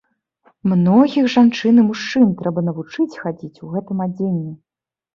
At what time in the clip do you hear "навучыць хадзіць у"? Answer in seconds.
2.69-3.73